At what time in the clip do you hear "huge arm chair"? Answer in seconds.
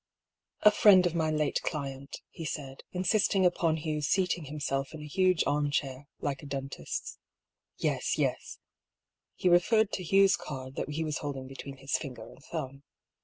5.05-6.07